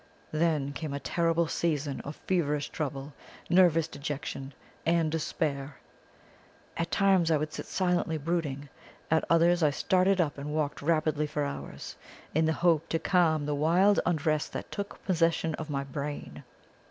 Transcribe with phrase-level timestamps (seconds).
[0.31, 3.13] Then came a terrible season of feverish trouble,
[3.51, 4.51] nervous dejection
[4.83, 5.75] and despair.
[6.75, 8.69] At times I would sit silently brooding;
[9.11, 11.97] at others I started up and walked rapidly for hours,
[12.33, 16.43] in the hope to calm the wild unrest that took possession of my brain.